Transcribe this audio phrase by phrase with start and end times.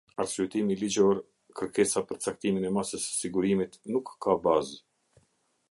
[0.21, 1.19] Arsyetimi ligjor
[1.59, 4.83] Kërkesa për caktimin e masës së sigurimit nuk ka bazë.